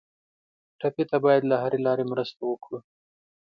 [0.79, 2.79] ټپي ته باید له هرې لارې مرسته وکړو.